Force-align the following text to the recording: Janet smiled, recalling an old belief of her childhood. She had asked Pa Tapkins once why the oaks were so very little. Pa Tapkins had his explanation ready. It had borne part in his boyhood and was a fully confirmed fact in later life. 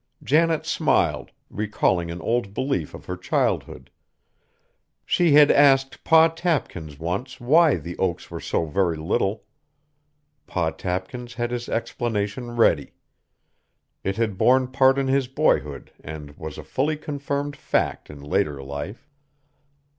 Janet 0.23 0.65
smiled, 0.65 1.29
recalling 1.51 2.09
an 2.09 2.21
old 2.21 2.55
belief 2.55 2.95
of 2.95 3.05
her 3.05 3.15
childhood. 3.15 3.91
She 5.05 5.33
had 5.33 5.51
asked 5.51 6.03
Pa 6.03 6.29
Tapkins 6.29 6.97
once 6.97 7.39
why 7.39 7.75
the 7.75 7.95
oaks 7.99 8.31
were 8.31 8.39
so 8.39 8.65
very 8.65 8.97
little. 8.97 9.43
Pa 10.47 10.71
Tapkins 10.71 11.35
had 11.35 11.51
his 11.51 11.69
explanation 11.69 12.55
ready. 12.55 12.93
It 14.03 14.17
had 14.17 14.39
borne 14.39 14.69
part 14.69 14.97
in 14.97 15.05
his 15.07 15.27
boyhood 15.27 15.91
and 16.03 16.35
was 16.35 16.57
a 16.57 16.63
fully 16.63 16.97
confirmed 16.97 17.55
fact 17.55 18.09
in 18.09 18.21
later 18.23 18.63
life. 18.63 19.07